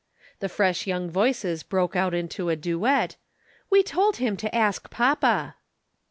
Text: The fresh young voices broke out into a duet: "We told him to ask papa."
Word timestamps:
The 0.39 0.49
fresh 0.49 0.87
young 0.87 1.11
voices 1.11 1.61
broke 1.61 1.95
out 1.95 2.15
into 2.15 2.49
a 2.49 2.55
duet: 2.55 3.17
"We 3.69 3.83
told 3.83 4.17
him 4.17 4.35
to 4.37 4.55
ask 4.55 4.89
papa." 4.89 5.57